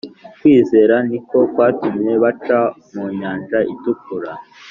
kwizera 0.39 0.95
ni 1.09 1.19
ko 1.27 1.37
kwatumye 1.53 2.13
baca 2.23 2.59
mu 2.93 3.05
nyanja 3.19 3.57
itukura, 3.73 4.31